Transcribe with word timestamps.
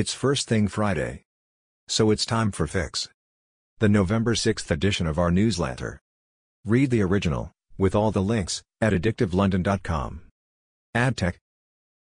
It's 0.00 0.14
first 0.14 0.46
thing 0.46 0.68
Friday. 0.68 1.24
So 1.88 2.12
it's 2.12 2.24
time 2.24 2.52
for 2.52 2.68
Fix. 2.68 3.08
The 3.80 3.88
November 3.88 4.34
6th 4.34 4.70
edition 4.70 5.08
of 5.08 5.18
our 5.18 5.32
newsletter. 5.32 5.98
Read 6.64 6.90
the 6.90 7.02
original, 7.02 7.50
with 7.76 7.96
all 7.96 8.12
the 8.12 8.22
links, 8.22 8.62
at 8.80 8.92
addictivelondon.com. 8.92 10.20
AdTech. 10.94 11.34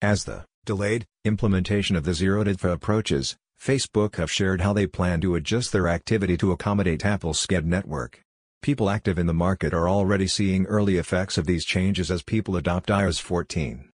As 0.03 0.25
the 0.25 0.45
delayed 0.67 1.07
implementation 1.25 1.97
of 1.97 2.05
the 2.05 2.13
Zero 2.13 2.45
DIDFA 2.45 2.71
approaches, 2.71 3.35
Facebook 3.59 4.17
have 4.17 4.31
shared 4.31 4.61
how 4.61 4.75
they 4.75 4.87
plan 4.87 5.23
to 5.23 5.35
adjust 5.35 5.73
their 5.73 5.89
activity 5.89 6.37
to 6.37 6.53
accommodate 6.53 7.03
Apple's 7.03 7.41
SKAdNetwork. 7.47 8.17
People 8.61 8.91
active 8.91 9.19
in 9.19 9.27
the 9.27 9.33
market 9.33 9.73
are 9.73 9.89
already 9.89 10.27
seeing 10.27 10.67
early 10.67 10.99
effects 10.99 11.39
of 11.39 11.47
these 11.47 11.65
changes 11.65 12.11
as 12.11 12.23
people 12.23 12.57
adopt 12.57 12.91
iOS 12.91 13.19
14. 13.23 13.89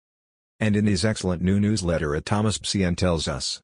And 0.59 0.75
in 0.75 0.87
his 0.87 1.05
excellent 1.05 1.43
new 1.43 1.61
newsletter 1.61 2.19
Thomas 2.23 2.59
Psian 2.63 2.97
tells 2.97 3.29
us. 3.29 3.61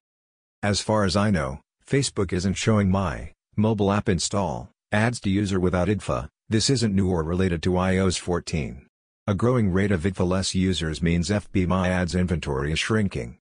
As 0.63 0.81
far 0.81 1.05
as 1.05 1.17
I 1.17 1.31
know, 1.31 1.61
Facebook 1.87 2.33
isn't 2.33 2.55
showing 2.55 2.91
my 2.91 3.33
mobile 3.57 3.93
app 3.93 4.09
install 4.09 4.71
ads 4.91 5.21
to 5.21 5.31
user 5.31 5.61
without 5.61 5.89
IDFA, 5.89 6.29
this 6.49 6.71
isn't 6.71 6.95
new 6.95 7.11
or 7.11 7.23
related 7.23 7.63
to 7.65 7.73
iOS 7.73 8.19
14. 8.19 8.87
A 9.27 9.35
growing 9.35 9.71
rate 9.71 9.91
of 9.91 10.03
IDFA-less 10.03 10.55
users 10.55 11.03
means 11.03 11.31
FB 11.31 11.67
My 11.67 11.89
Ads 11.89 12.15
inventory 12.15 12.73
is 12.73 12.79
shrinking. 12.79 13.39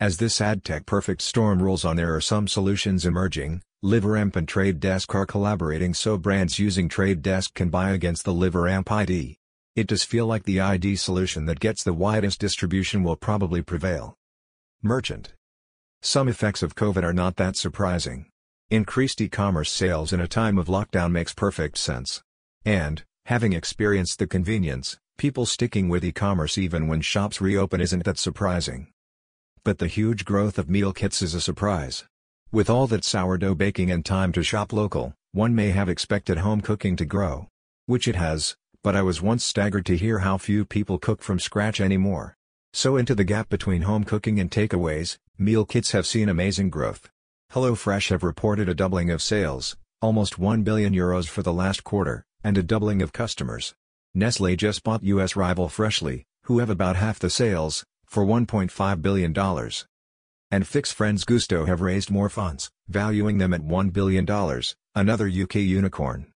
As 0.00 0.16
this 0.16 0.40
ad 0.40 0.64
tech 0.64 0.84
perfect 0.84 1.22
storm 1.22 1.62
rolls 1.62 1.84
on 1.84 1.96
there 1.96 2.14
are 2.14 2.20
some 2.20 2.48
solutions 2.48 3.06
emerging, 3.06 3.62
LiveRamp 3.84 4.36
and 4.36 4.48
Trade 4.48 4.80
Desk 4.80 5.14
are 5.14 5.26
collaborating 5.26 5.94
so 5.94 6.18
brands 6.18 6.58
using 6.58 6.88
Trade 6.88 7.22
Desk 7.22 7.54
can 7.54 7.70
buy 7.70 7.92
against 7.92 8.24
the 8.24 8.32
LiveRamp 8.32 8.90
ID. 8.90 9.36
It 9.74 9.86
does 9.86 10.04
feel 10.04 10.26
like 10.26 10.42
the 10.42 10.60
ID 10.60 10.96
solution 10.96 11.46
that 11.46 11.60
gets 11.60 11.82
the 11.82 11.92
widest 11.92 12.40
distribution 12.40 13.02
will 13.02 13.16
probably 13.16 13.62
prevail. 13.62 14.14
Merchant. 14.82 15.32
Some 16.04 16.26
effects 16.26 16.64
of 16.64 16.74
COVID 16.74 17.04
are 17.04 17.12
not 17.12 17.36
that 17.36 17.54
surprising. 17.54 18.26
Increased 18.70 19.20
e-commerce 19.20 19.70
sales 19.70 20.12
in 20.12 20.18
a 20.18 20.26
time 20.26 20.58
of 20.58 20.66
lockdown 20.66 21.12
makes 21.12 21.32
perfect 21.32 21.78
sense. 21.78 22.20
And, 22.64 23.04
having 23.26 23.52
experienced 23.52 24.18
the 24.18 24.26
convenience, 24.26 24.98
people 25.16 25.46
sticking 25.46 25.88
with 25.88 26.04
e-commerce 26.04 26.58
even 26.58 26.88
when 26.88 27.02
shops 27.02 27.40
reopen 27.40 27.80
isn't 27.80 28.04
that 28.04 28.18
surprising. 28.18 28.88
But 29.62 29.78
the 29.78 29.86
huge 29.86 30.24
growth 30.24 30.58
of 30.58 30.68
meal 30.68 30.92
kits 30.92 31.22
is 31.22 31.34
a 31.34 31.40
surprise. 31.40 32.02
With 32.50 32.68
all 32.68 32.88
that 32.88 33.04
sourdough 33.04 33.54
baking 33.54 33.92
and 33.92 34.04
time 34.04 34.32
to 34.32 34.42
shop 34.42 34.72
local, 34.72 35.14
one 35.30 35.54
may 35.54 35.70
have 35.70 35.88
expected 35.88 36.38
home 36.38 36.62
cooking 36.62 36.96
to 36.96 37.04
grow. 37.04 37.46
Which 37.86 38.08
it 38.08 38.16
has, 38.16 38.56
but 38.82 38.96
I 38.96 39.02
was 39.02 39.22
once 39.22 39.44
staggered 39.44 39.86
to 39.86 39.96
hear 39.96 40.18
how 40.18 40.36
few 40.36 40.64
people 40.64 40.98
cook 40.98 41.22
from 41.22 41.38
scratch 41.38 41.80
anymore. 41.80 42.34
So 42.74 42.96
into 42.96 43.14
the 43.14 43.22
gap 43.22 43.50
between 43.50 43.82
home 43.82 44.02
cooking 44.02 44.40
and 44.40 44.50
takeaways, 44.50 45.18
meal 45.42 45.64
kits 45.64 45.90
have 45.90 46.06
seen 46.06 46.28
amazing 46.28 46.70
growth. 46.70 47.10
HelloFresh 47.52 48.10
have 48.10 48.22
reported 48.22 48.68
a 48.68 48.74
doubling 48.74 49.10
of 49.10 49.20
sales, 49.20 49.76
almost 50.00 50.38
1 50.38 50.62
billion 50.62 50.94
euros 50.94 51.28
for 51.28 51.42
the 51.42 51.52
last 51.52 51.84
quarter, 51.84 52.24
and 52.42 52.56
a 52.56 52.62
doubling 52.62 53.02
of 53.02 53.12
customers. 53.12 53.74
Nestle 54.14 54.56
just 54.56 54.82
bought 54.82 55.02
US 55.02 55.36
rival 55.36 55.68
Freshly, 55.68 56.24
who 56.44 56.60
have 56.60 56.70
about 56.70 56.96
half 56.96 57.18
the 57.18 57.28
sales, 57.30 57.84
for 58.06 58.24
$1.5 58.24 59.02
billion. 59.02 59.34
And 60.50 60.66
Fix 60.66 60.92
Friends 60.92 61.24
Gousto 61.24 61.66
have 61.66 61.80
raised 61.80 62.10
more 62.10 62.28
funds, 62.28 62.70
valuing 62.88 63.38
them 63.38 63.52
at 63.52 63.62
$1 63.62 63.92
billion, 63.92 64.26
another 64.94 65.28
UK 65.28 65.56
unicorn. 65.56 66.32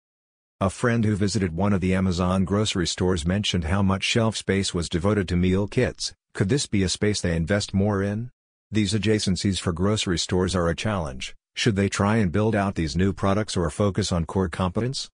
A 0.61 0.69
friend 0.69 1.03
who 1.03 1.15
visited 1.15 1.55
one 1.55 1.73
of 1.73 1.81
the 1.81 1.93
Amazon 1.93 2.45
grocery 2.45 2.87
stores 2.87 3.25
mentioned 3.25 3.65
how 3.65 3.81
much 3.81 4.03
shelf 4.03 4.37
space 4.37 4.73
was 4.73 4.87
devoted 4.87 5.27
to 5.27 5.35
meal 5.35 5.67
kits, 5.67 6.13
could 6.33 6.49
this 6.49 6.65
be 6.65 6.83
a 6.83 6.89
space 6.89 7.21
they 7.21 7.35
invest 7.35 7.73
more 7.73 8.03
in? 8.03 8.31
These 8.71 8.93
adjacencies 8.93 9.59
for 9.59 9.71
grocery 9.71 10.17
stores 10.17 10.55
are 10.55 10.67
a 10.67 10.75
challenge, 10.75 11.35
should 11.53 11.75
they 11.75 11.87
try 11.87 12.17
and 12.17 12.31
build 12.31 12.55
out 12.55 12.73
these 12.73 12.95
new 12.95 13.13
products 13.13 13.55
or 13.55 13.69
focus 13.69 14.11
on 14.11 14.25
core 14.25 14.49
competence? 14.49 15.09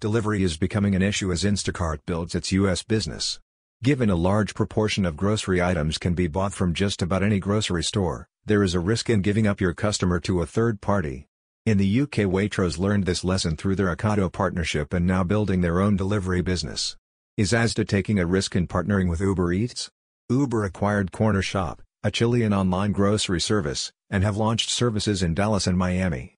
Delivery 0.00 0.42
is 0.42 0.56
becoming 0.56 0.94
an 0.94 1.02
issue 1.02 1.30
as 1.30 1.44
Instacart 1.44 1.98
builds 2.06 2.34
its 2.34 2.50
US 2.52 2.82
business. 2.82 3.40
Given 3.82 4.08
a 4.08 4.16
large 4.16 4.54
proportion 4.54 5.04
of 5.04 5.18
grocery 5.18 5.62
items 5.62 5.98
can 5.98 6.14
be 6.14 6.28
bought 6.28 6.54
from 6.54 6.72
just 6.72 7.02
about 7.02 7.22
any 7.22 7.38
grocery 7.38 7.84
store, 7.84 8.26
there 8.46 8.62
is 8.62 8.74
a 8.74 8.80
risk 8.80 9.10
in 9.10 9.20
giving 9.20 9.46
up 9.46 9.60
your 9.60 9.74
customer 9.74 10.18
to 10.20 10.40
a 10.40 10.46
third 10.46 10.80
party. 10.80 11.26
In 11.66 11.76
the 11.76 12.00
UK 12.00 12.24
Waitrose 12.24 12.78
learned 12.78 13.04
this 13.04 13.22
lesson 13.22 13.56
through 13.56 13.76
their 13.76 13.94
Ocado 13.94 14.32
partnership 14.32 14.94
and 14.94 15.06
now 15.06 15.22
building 15.22 15.60
their 15.60 15.80
own 15.80 15.94
delivery 15.94 16.40
business. 16.40 16.96
Is 17.36 17.52
Asda 17.52 17.86
taking 17.86 18.18
a 18.18 18.26
risk 18.26 18.56
in 18.56 18.66
partnering 18.66 19.10
with 19.10 19.20
Uber 19.20 19.52
Eats? 19.52 19.90
Uber 20.30 20.64
acquired 20.64 21.12
Cornershop, 21.12 21.78
a 22.02 22.10
Chilean 22.10 22.52
online 22.52 22.92
grocery 22.92 23.40
service, 23.40 23.92
and 24.10 24.22
have 24.22 24.36
launched 24.36 24.70
services 24.70 25.22
in 25.22 25.34
Dallas 25.34 25.66
and 25.66 25.76
Miami. 25.76 26.34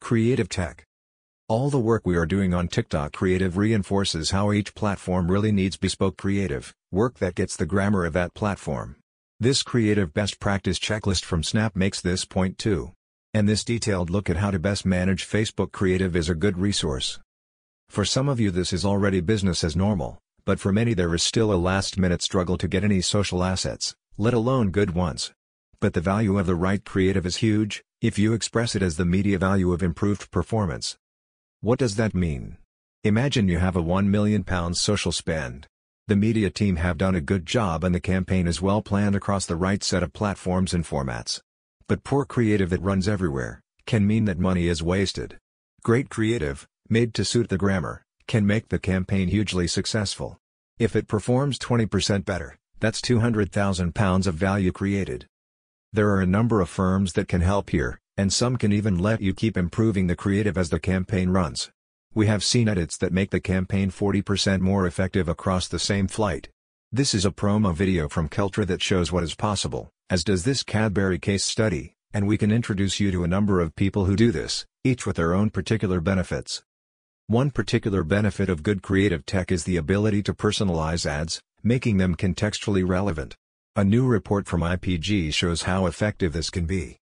Creative 0.00 0.48
Tech 0.48 0.84
all 1.50 1.70
the 1.70 1.78
work 1.78 2.02
we 2.04 2.14
are 2.14 2.26
doing 2.26 2.52
on 2.52 2.68
TikTok 2.68 3.14
Creative 3.14 3.56
reinforces 3.56 4.32
how 4.32 4.52
each 4.52 4.74
platform 4.74 5.30
really 5.30 5.50
needs 5.50 5.78
bespoke 5.78 6.18
creative, 6.18 6.74
work 6.92 7.20
that 7.20 7.34
gets 7.34 7.56
the 7.56 7.64
grammar 7.64 8.04
of 8.04 8.12
that 8.12 8.34
platform. 8.34 8.96
This 9.40 9.62
creative 9.62 10.12
best 10.12 10.40
practice 10.40 10.78
checklist 10.78 11.24
from 11.24 11.42
Snap 11.42 11.74
makes 11.74 12.02
this 12.02 12.26
point 12.26 12.58
too. 12.58 12.92
And 13.32 13.48
this 13.48 13.64
detailed 13.64 14.10
look 14.10 14.28
at 14.28 14.36
how 14.36 14.50
to 14.50 14.58
best 14.58 14.84
manage 14.84 15.26
Facebook 15.26 15.72
Creative 15.72 16.14
is 16.14 16.28
a 16.28 16.34
good 16.34 16.58
resource. 16.58 17.18
For 17.88 18.04
some 18.04 18.28
of 18.28 18.38
you 18.38 18.50
this 18.50 18.74
is 18.74 18.84
already 18.84 19.22
business 19.22 19.64
as 19.64 19.74
normal, 19.74 20.18
but 20.44 20.60
for 20.60 20.70
many 20.70 20.92
there 20.92 21.14
is 21.14 21.22
still 21.22 21.50
a 21.50 21.56
last-minute 21.56 22.20
struggle 22.20 22.58
to 22.58 22.68
get 22.68 22.84
any 22.84 23.00
social 23.00 23.42
assets, 23.42 23.94
let 24.20 24.34
alone 24.34 24.70
good 24.70 24.90
ones. 24.96 25.32
But 25.80 25.94
the 25.94 26.00
value 26.00 26.38
of 26.38 26.46
the 26.46 26.56
right 26.56 26.84
creative 26.84 27.24
is 27.24 27.36
huge, 27.36 27.84
if 28.02 28.18
you 28.18 28.32
express 28.32 28.74
it 28.74 28.82
as 28.82 28.96
the 28.96 29.04
media 29.04 29.38
value 29.38 29.72
of 29.72 29.80
improved 29.80 30.32
performance. 30.32 30.96
What 31.60 31.78
does 31.78 31.94
that 31.94 32.16
mean? 32.16 32.56
Imagine 33.04 33.46
you 33.46 33.58
have 33.58 33.76
a 33.76 33.82
£1 33.82 34.06
million 34.06 34.44
social 34.74 35.12
spend. 35.12 35.68
The 36.08 36.16
media 36.16 36.50
team 36.50 36.76
have 36.76 36.98
done 36.98 37.14
a 37.14 37.20
good 37.20 37.46
job 37.46 37.84
and 37.84 37.94
the 37.94 38.00
campaign 38.00 38.48
is 38.48 38.60
well 38.60 38.82
planned 38.82 39.14
across 39.14 39.46
the 39.46 39.54
right 39.54 39.84
set 39.84 40.02
of 40.02 40.12
platforms 40.12 40.74
and 40.74 40.84
formats. 40.84 41.40
But 41.86 42.02
poor 42.02 42.24
creative 42.24 42.70
that 42.70 42.82
runs 42.82 43.06
everywhere, 43.06 43.60
can 43.86 44.04
mean 44.04 44.24
that 44.24 44.38
money 44.40 44.66
is 44.66 44.82
wasted. 44.82 45.38
Great 45.84 46.10
creative, 46.10 46.66
made 46.88 47.14
to 47.14 47.24
suit 47.24 47.50
the 47.50 47.56
grammar, 47.56 48.02
can 48.26 48.44
make 48.44 48.68
the 48.68 48.80
campaign 48.80 49.28
hugely 49.28 49.68
successful. 49.68 50.38
If 50.78 50.96
it 50.96 51.06
performs 51.06 51.58
20% 51.58 52.24
better, 52.24 52.56
that's 52.80 53.00
£200,000 53.00 54.26
of 54.26 54.34
value 54.34 54.72
created. 54.72 55.26
There 55.92 56.10
are 56.10 56.20
a 56.20 56.26
number 56.26 56.60
of 56.60 56.68
firms 56.68 57.14
that 57.14 57.28
can 57.28 57.40
help 57.40 57.70
here, 57.70 57.98
and 58.16 58.32
some 58.32 58.56
can 58.56 58.72
even 58.72 58.98
let 58.98 59.20
you 59.20 59.32
keep 59.32 59.56
improving 59.56 60.06
the 60.06 60.16
creative 60.16 60.58
as 60.58 60.70
the 60.70 60.80
campaign 60.80 61.30
runs. 61.30 61.70
We 62.14 62.26
have 62.26 62.44
seen 62.44 62.68
edits 62.68 62.96
that 62.98 63.12
make 63.12 63.30
the 63.30 63.40
campaign 63.40 63.90
40% 63.90 64.60
more 64.60 64.86
effective 64.86 65.28
across 65.28 65.68
the 65.68 65.78
same 65.78 66.08
flight. 66.08 66.48
This 66.90 67.14
is 67.14 67.24
a 67.24 67.30
promo 67.30 67.74
video 67.74 68.08
from 68.08 68.28
Celtra 68.28 68.66
that 68.66 68.82
shows 68.82 69.12
what 69.12 69.22
is 69.22 69.34
possible, 69.34 69.90
as 70.10 70.24
does 70.24 70.44
this 70.44 70.62
Cadbury 70.62 71.18
case 71.18 71.44
study, 71.44 71.92
and 72.12 72.26
we 72.26 72.38
can 72.38 72.50
introduce 72.50 72.98
you 72.98 73.10
to 73.12 73.24
a 73.24 73.28
number 73.28 73.60
of 73.60 73.76
people 73.76 74.06
who 74.06 74.16
do 74.16 74.32
this, 74.32 74.64
each 74.84 75.06
with 75.06 75.16
their 75.16 75.34
own 75.34 75.50
particular 75.50 76.00
benefits. 76.00 76.62
One 77.26 77.50
particular 77.50 78.02
benefit 78.04 78.48
of 78.48 78.62
good 78.62 78.82
creative 78.82 79.26
tech 79.26 79.52
is 79.52 79.64
the 79.64 79.76
ability 79.76 80.22
to 80.22 80.34
personalize 80.34 81.04
ads, 81.04 81.42
making 81.62 81.96
them 81.96 82.14
contextually 82.14 82.86
relevant. 82.86 83.34
A 83.76 83.84
new 83.84 84.06
report 84.06 84.46
from 84.46 84.60
IPG 84.60 85.32
shows 85.32 85.62
how 85.62 85.86
effective 85.86 86.32
this 86.32 86.50
can 86.50 86.66
be. 86.66 86.98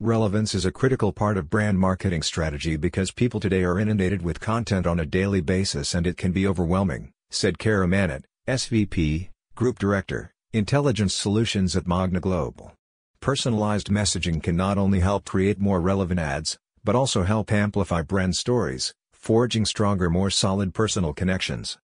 Relevance 0.00 0.54
is 0.54 0.66
a 0.66 0.72
critical 0.72 1.12
part 1.12 1.38
of 1.38 1.48
brand 1.48 1.78
marketing 1.78 2.22
strategy 2.22 2.76
because 2.76 3.10
people 3.10 3.40
today 3.40 3.64
are 3.64 3.78
inundated 3.78 4.20
with 4.20 4.40
content 4.40 4.86
on 4.86 5.00
a 5.00 5.06
daily 5.06 5.40
basis 5.40 5.94
and 5.94 6.06
it 6.06 6.16
can 6.16 6.32
be 6.32 6.46
overwhelming, 6.46 7.10
said 7.30 7.58
Kara 7.58 7.86
Manatt, 7.86 8.24
SVP, 8.46 9.30
Group 9.54 9.78
Director, 9.78 10.32
Intelligence 10.52 11.14
Solutions 11.14 11.74
at 11.76 11.86
Magna 11.86 12.20
Global. 12.20 12.72
Personalized 13.20 13.88
messaging 13.88 14.42
can 14.42 14.54
not 14.54 14.76
only 14.76 15.00
help 15.00 15.24
create 15.24 15.58
more 15.58 15.80
relevant 15.80 16.20
ads, 16.20 16.58
but 16.84 16.94
also 16.94 17.22
help 17.22 17.50
amplify 17.50 18.02
brand 18.02 18.36
stories, 18.36 18.94
forging 19.12 19.64
stronger 19.64 20.08
more 20.10 20.30
solid 20.30 20.72
personal 20.74 21.12
connections. 21.12 21.78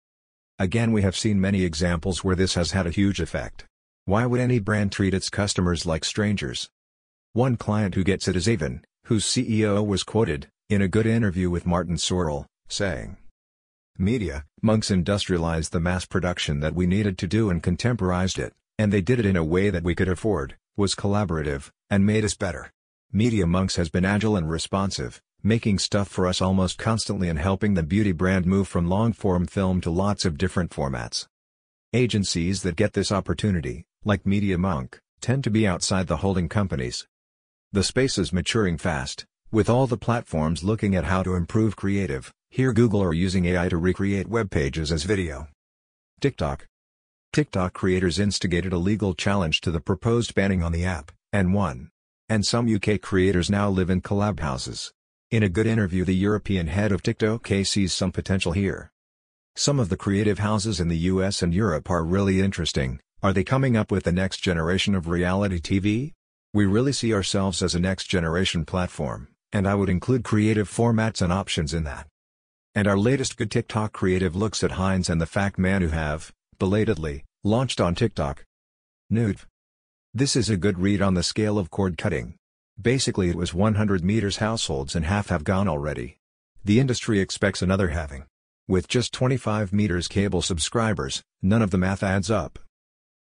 Again 0.60 0.92
we 0.92 1.00
have 1.00 1.16
seen 1.16 1.40
many 1.40 1.64
examples 1.64 2.22
where 2.22 2.36
this 2.36 2.52
has 2.52 2.72
had 2.72 2.86
a 2.86 2.90
huge 2.90 3.18
effect. 3.18 3.64
Why 4.04 4.26
would 4.26 4.40
any 4.40 4.58
brand 4.58 4.92
treat 4.92 5.14
its 5.14 5.30
customers 5.30 5.86
like 5.86 6.04
strangers? 6.04 6.68
One 7.32 7.56
client 7.56 7.94
who 7.94 8.04
gets 8.04 8.28
it 8.28 8.36
is 8.36 8.46
Avon, 8.46 8.84
whose 9.06 9.24
CEO 9.24 9.82
was 9.86 10.02
quoted, 10.02 10.48
in 10.68 10.82
a 10.82 10.86
good 10.86 11.06
interview 11.06 11.48
with 11.48 11.64
Martin 11.64 11.96
Sorrell, 11.96 12.44
saying, 12.68 13.16
Media, 13.96 14.44
monks 14.60 14.90
industrialized 14.90 15.72
the 15.72 15.80
mass 15.80 16.04
production 16.04 16.60
that 16.60 16.74
we 16.74 16.86
needed 16.86 17.16
to 17.16 17.26
do 17.26 17.48
and 17.48 17.62
contemporized 17.62 18.38
it, 18.38 18.52
and 18.78 18.92
they 18.92 19.00
did 19.00 19.18
it 19.18 19.24
in 19.24 19.36
a 19.36 19.42
way 19.42 19.70
that 19.70 19.82
we 19.82 19.94
could 19.94 20.10
afford, 20.10 20.58
was 20.76 20.94
collaborative, 20.94 21.70
and 21.88 22.04
made 22.04 22.22
us 22.22 22.34
better. 22.34 22.70
Media 23.10 23.46
Monks 23.46 23.76
has 23.76 23.88
been 23.88 24.04
agile 24.04 24.36
and 24.36 24.50
responsive, 24.50 25.22
making 25.42 25.78
stuff 25.78 26.08
for 26.08 26.26
us 26.26 26.40
almost 26.40 26.78
constantly 26.78 27.28
and 27.28 27.38
helping 27.38 27.74
the 27.74 27.82
beauty 27.82 28.12
brand 28.12 28.46
move 28.46 28.68
from 28.68 28.88
long-form 28.88 29.46
film 29.46 29.80
to 29.80 29.90
lots 29.90 30.24
of 30.24 30.38
different 30.38 30.70
formats. 30.70 31.26
Agencies 31.92 32.62
that 32.62 32.76
get 32.76 32.92
this 32.92 33.10
opportunity, 33.10 33.84
like 34.04 34.24
Media 34.26 34.56
Monk, 34.56 35.00
tend 35.20 35.44
to 35.44 35.50
be 35.50 35.66
outside 35.66 36.06
the 36.06 36.18
holding 36.18 36.48
companies, 36.48 37.06
The 37.72 37.82
space 37.82 38.18
is 38.18 38.32
maturing 38.32 38.78
fast, 38.78 39.24
with 39.52 39.70
all 39.70 39.86
the 39.86 39.96
platforms 39.96 40.64
looking 40.64 40.96
at 40.96 41.04
how 41.04 41.22
to 41.22 41.34
improve 41.34 41.76
creative, 41.76 42.32
here 42.50 42.72
Google 42.72 43.02
are 43.02 43.12
using 43.12 43.44
AI 43.44 43.68
to 43.68 43.76
recreate 43.76 44.28
web 44.28 44.50
pages 44.50 44.90
as 44.90 45.04
video. 45.04 45.48
TikTok 46.20 46.66
TikTok 47.32 47.72
creators 47.72 48.18
instigated 48.18 48.72
a 48.72 48.78
legal 48.78 49.14
challenge 49.14 49.60
to 49.60 49.70
the 49.70 49.80
proposed 49.80 50.34
banning 50.34 50.64
on 50.64 50.72
the 50.72 50.84
app, 50.84 51.12
and 51.32 51.54
won. 51.54 51.90
And 52.28 52.44
some 52.44 52.72
UK 52.72 53.00
creators 53.00 53.48
now 53.48 53.70
live 53.70 53.88
in 53.88 54.00
collab 54.00 54.40
houses. 54.40 54.92
In 55.30 55.44
a 55.44 55.48
good 55.48 55.68
interview 55.68 56.04
the 56.04 56.12
European 56.12 56.66
head 56.66 56.90
of 56.90 57.04
TikTok 57.04 57.46
sees 57.62 57.92
some 57.92 58.10
potential 58.10 58.50
here. 58.50 58.90
Some 59.54 59.78
of 59.78 59.88
the 59.88 59.96
creative 59.96 60.40
houses 60.40 60.80
in 60.80 60.88
the 60.88 61.06
US 61.06 61.40
and 61.40 61.54
Europe 61.54 61.88
are 61.88 62.02
really 62.02 62.40
interesting, 62.40 62.98
are 63.22 63.32
they 63.32 63.44
coming 63.44 63.76
up 63.76 63.92
with 63.92 64.02
the 64.02 64.10
next 64.10 64.38
generation 64.38 64.96
of 64.96 65.06
reality 65.06 65.60
TV? 65.60 66.14
We 66.52 66.66
really 66.66 66.92
see 66.92 67.14
ourselves 67.14 67.62
as 67.62 67.76
a 67.76 67.80
next 67.80 68.06
generation 68.06 68.64
platform, 68.64 69.28
and 69.52 69.68
I 69.68 69.76
would 69.76 69.88
include 69.88 70.24
creative 70.24 70.68
formats 70.68 71.22
and 71.22 71.32
options 71.32 71.72
in 71.72 71.84
that. 71.84 72.08
And 72.74 72.88
our 72.88 72.98
latest 72.98 73.36
good 73.36 73.52
TikTok 73.52 73.92
creative 73.92 74.34
looks 74.34 74.64
at 74.64 74.72
Heinz 74.72 75.08
and 75.08 75.20
the 75.20 75.26
Fact 75.26 75.60
Man 75.60 75.82
who 75.82 75.90
have, 75.90 76.32
belatedly, 76.58 77.22
launched 77.44 77.80
on 77.80 77.94
TikTok. 77.94 78.44
Nude. 79.08 79.42
This 80.12 80.34
is 80.34 80.50
a 80.50 80.56
good 80.56 80.80
read 80.80 81.00
on 81.00 81.14
the 81.14 81.22
scale 81.22 81.56
of 81.56 81.70
cord 81.70 81.96
cutting. 81.96 82.34
Basically 82.80 83.28
it 83.28 83.36
was 83.36 83.52
100 83.52 84.02
meters 84.02 84.38
households 84.38 84.94
and 84.94 85.04
half 85.04 85.28
have 85.28 85.44
gone 85.44 85.68
already. 85.68 86.16
The 86.64 86.80
industry 86.80 87.20
expects 87.20 87.60
another 87.60 87.88
having. 87.88 88.24
With 88.66 88.88
just 88.88 89.12
25 89.12 89.70
meters 89.70 90.08
cable 90.08 90.40
subscribers, 90.40 91.22
none 91.42 91.60
of 91.60 91.72
the 91.72 91.78
math 91.78 92.02
adds 92.02 92.30
up. 92.30 92.58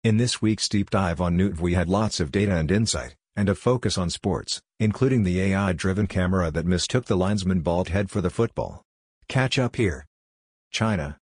In 0.02 0.16
this 0.16 0.40
week's 0.40 0.70
deep 0.70 0.88
dive 0.88 1.20
on 1.20 1.37
Newt 1.37 1.60
we 1.60 1.75
had 1.75 1.90
lots 1.90 2.19
of 2.19 2.32
data 2.32 2.56
and 2.56 2.70
insight, 2.70 3.14
and 3.37 3.50
a 3.50 3.54
focus 3.54 3.99
on 3.99 4.08
sports, 4.08 4.62
including 4.81 5.22
the 5.22 5.40
AI-driven 5.43 6.06
camera 6.06 6.50
that 6.50 6.64
mistook 6.64 7.05
the 7.05 7.16
linesman 7.16 7.60
bald 7.60 7.90
head 7.90 8.08
for 8.08 8.22
the 8.22 8.31
football. 8.31 8.82
Catch 9.28 9.58
up 9.58 9.76
here. 9.76 10.06
China. 10.70 11.19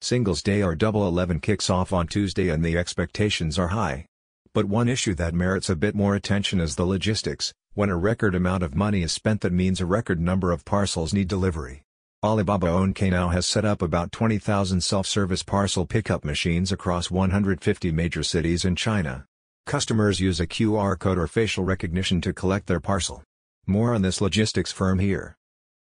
Singles 0.00 0.42
Day 0.42 0.60
or 0.60 0.74
Double 0.74 1.06
11 1.06 1.38
kicks 1.38 1.70
off 1.70 1.92
on 1.92 2.08
Tuesday 2.08 2.48
and 2.48 2.64
the 2.64 2.76
expectations 2.76 3.60
are 3.60 3.68
high. 3.68 4.06
But 4.52 4.64
one 4.64 4.88
issue 4.88 5.14
that 5.14 5.34
merits 5.34 5.70
a 5.70 5.76
bit 5.76 5.94
more 5.94 6.16
attention 6.16 6.58
is 6.58 6.74
the 6.74 6.84
logistics, 6.84 7.52
when 7.74 7.88
a 7.88 7.96
record 7.96 8.34
amount 8.34 8.64
of 8.64 8.74
money 8.74 9.02
is 9.02 9.12
spent 9.12 9.42
that 9.42 9.52
means 9.52 9.80
a 9.80 9.86
record 9.86 10.18
number 10.20 10.50
of 10.50 10.64
parcels 10.64 11.14
need 11.14 11.28
delivery. 11.28 11.82
Alibaba 12.20 12.66
owned 12.66 13.00
now 13.00 13.28
has 13.28 13.46
set 13.46 13.64
up 13.64 13.80
about 13.80 14.10
20,000 14.10 14.80
self-service 14.82 15.44
parcel 15.44 15.86
pickup 15.86 16.24
machines 16.24 16.72
across 16.72 17.12
150 17.12 17.92
major 17.92 18.24
cities 18.24 18.64
in 18.64 18.74
China. 18.74 19.24
Customers 19.66 20.18
use 20.18 20.40
a 20.40 20.48
QR 20.48 20.98
code 20.98 21.16
or 21.16 21.28
facial 21.28 21.62
recognition 21.62 22.20
to 22.22 22.32
collect 22.32 22.66
their 22.66 22.80
parcel. 22.80 23.22
More 23.68 23.94
on 23.94 24.02
this 24.02 24.20
logistics 24.20 24.72
firm 24.72 24.98
here. 24.98 25.36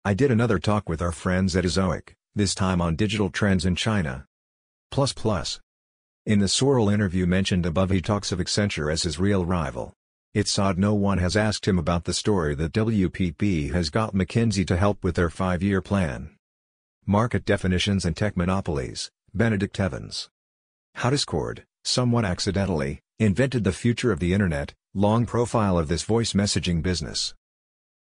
I 0.05 0.15
did 0.15 0.31
another 0.31 0.61
talk 0.61 0.89
with 0.89 1.03
our 1.03 1.13
friends 1.13 1.57
at 1.57 1.65
Ezoic, 1.65 2.15
this 2.37 2.55
time 2.55 2.81
on 2.81 2.95
digital 2.95 3.31
trends 3.31 3.67
in 3.67 3.75
China. 3.75 4.27
Plus 4.93 5.13
plus. 5.13 5.61
In 6.25 6.39
the 6.39 6.47
Sorrell 6.47 6.95
interview 6.95 7.27
mentioned 7.27 7.67
above 7.67 7.91
he 7.91 8.01
talks 8.01 8.31
of 8.31 8.39
Accenture 8.39 8.93
as 8.93 9.03
his 9.03 9.19
real 9.19 9.45
rival. 9.45 9.93
It's 10.35 10.59
odd 10.59 10.79
no 10.79 10.95
one 10.95 11.19
has 11.19 11.37
asked 11.37 11.69
him 11.69 11.79
about 11.79 12.07
the 12.07 12.13
story 12.13 12.57
that 12.57 12.73
WPP 12.73 13.73
has 13.73 13.89
got 13.89 14.17
McKinsey 14.17 14.67
to 14.67 14.77
help 14.77 15.05
with 15.05 15.15
their 15.15 15.31
five-year 15.31 15.81
plan. 15.81 16.31
Market 17.07 17.45
Definitions 17.45 18.05
and 18.05 18.17
Tech 18.17 18.37
Monopolies, 18.37 19.13
Benedict 19.33 19.79
Evans. 19.79 20.31
How 20.97 21.11
Discord, 21.11 21.67
somewhat 21.85 22.25
accidentally, 22.25 22.99
invented 23.21 23.63
the 23.63 23.71
future 23.71 24.11
of 24.11 24.19
the 24.19 24.35
Internet, 24.35 24.75
long 24.93 25.25
profile 25.25 25.79
of 25.79 25.87
this 25.87 26.03
voice 26.03 26.33
messaging 26.33 26.83
business. 26.83 27.33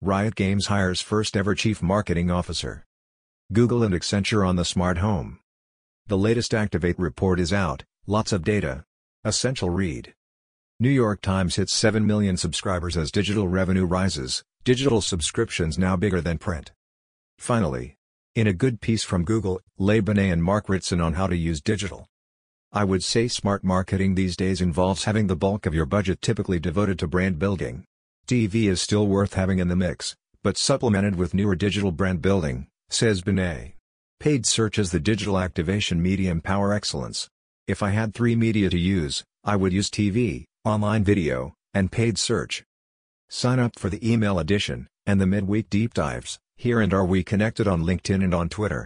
Riot 0.02 0.34
Games 0.34 0.66
hires 0.66 1.00
first 1.00 1.36
ever 1.36 1.54
chief 1.54 1.84
marketing 1.84 2.32
officer. 2.32 2.84
Google 3.52 3.84
and 3.84 3.94
Accenture 3.94 4.44
on 4.44 4.56
the 4.56 4.64
smart 4.64 4.98
home. 4.98 5.38
The 6.08 6.18
latest 6.18 6.52
Activate 6.52 6.98
report 6.98 7.38
is 7.38 7.52
out, 7.52 7.84
lots 8.08 8.32
of 8.32 8.42
data. 8.42 8.84
Essential 9.22 9.70
read. 9.70 10.14
New 10.84 10.90
York 10.90 11.22
Times 11.22 11.56
hits 11.56 11.72
7 11.72 12.06
million 12.06 12.36
subscribers 12.36 12.94
as 12.94 13.10
digital 13.10 13.48
revenue 13.48 13.86
rises, 13.86 14.44
digital 14.64 15.00
subscriptions 15.00 15.78
now 15.78 15.96
bigger 15.96 16.20
than 16.20 16.36
print. 16.36 16.72
Finally, 17.38 17.96
in 18.34 18.46
a 18.46 18.52
good 18.52 18.82
piece 18.82 19.02
from 19.02 19.24
Google, 19.24 19.62
Les 19.78 20.02
Binet 20.02 20.30
and 20.30 20.44
Mark 20.44 20.68
Ritson 20.68 21.00
on 21.00 21.14
how 21.14 21.26
to 21.26 21.38
use 21.38 21.62
digital. 21.62 22.06
I 22.70 22.84
would 22.84 23.02
say 23.02 23.28
smart 23.28 23.64
marketing 23.64 24.14
these 24.14 24.36
days 24.36 24.60
involves 24.60 25.04
having 25.04 25.26
the 25.26 25.34
bulk 25.34 25.64
of 25.64 25.72
your 25.72 25.86
budget 25.86 26.20
typically 26.20 26.58
devoted 26.58 26.98
to 26.98 27.06
brand 27.06 27.38
building. 27.38 27.84
TV 28.26 28.68
is 28.68 28.82
still 28.82 29.06
worth 29.06 29.32
having 29.32 29.60
in 29.60 29.68
the 29.68 29.76
mix, 29.76 30.14
but 30.42 30.58
supplemented 30.58 31.16
with 31.16 31.32
newer 31.32 31.56
digital 31.56 31.92
brand 31.92 32.20
building, 32.20 32.66
says 32.90 33.22
Bonnet. 33.22 33.72
Paid 34.20 34.44
search 34.44 34.78
is 34.78 34.90
the 34.90 35.00
digital 35.00 35.38
activation 35.38 36.02
medium 36.02 36.42
power 36.42 36.74
excellence. 36.74 37.30
If 37.66 37.82
I 37.82 37.88
had 37.88 38.12
three 38.12 38.36
media 38.36 38.68
to 38.68 38.78
use, 38.78 39.24
I 39.44 39.56
would 39.56 39.72
use 39.72 39.88
TV, 39.88 40.44
online 40.64 41.04
video, 41.04 41.52
and 41.74 41.92
paid 41.92 42.16
search. 42.16 42.64
Sign 43.28 43.58
up 43.58 43.78
for 43.78 43.90
the 43.90 44.00
email 44.10 44.38
edition, 44.38 44.86
and 45.04 45.20
the 45.20 45.26
midweek 45.26 45.68
deep 45.68 45.92
dives, 45.92 46.38
here 46.56 46.80
and 46.80 46.94
are 46.94 47.04
we 47.04 47.22
connected 47.22 47.68
on 47.68 47.84
LinkedIn 47.84 48.24
and 48.24 48.34
on 48.34 48.48
Twitter. 48.48 48.82